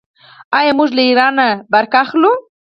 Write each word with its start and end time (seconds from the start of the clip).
آیا 0.57 0.71
موږ 0.77 0.89
له 0.97 1.03
ایران 1.07 1.35
بریښنا 1.71 1.99
اخلو؟ 2.03 2.31